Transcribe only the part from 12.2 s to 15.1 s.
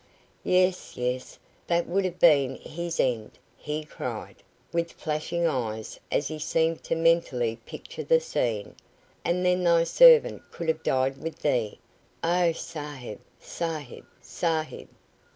Oh, Sahib, Sahib, Sahib!"